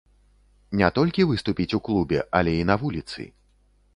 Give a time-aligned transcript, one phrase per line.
[0.79, 3.21] Не толькі выступіць у клубе, але і на вуліцы.